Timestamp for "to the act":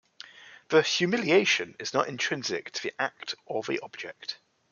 2.71-3.35